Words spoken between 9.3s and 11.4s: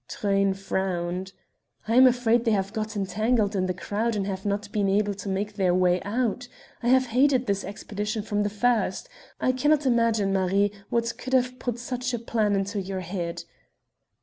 I cannot imagine, Marie, what could